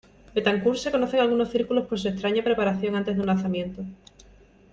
[0.35, 3.83] Betancourt se conoce en algunos círculos por su extraña preparación antes de un lanzamiento.